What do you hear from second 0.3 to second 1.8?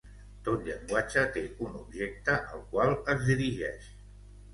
Tot llenguatge té un